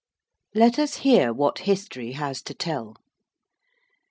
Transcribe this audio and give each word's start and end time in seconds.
Let 0.55 0.79
us 0.79 0.95
hear 1.05 1.31
what 1.31 1.59
history 1.69 2.13
has 2.13 2.41
to 2.45 2.55
tell. 2.55 2.95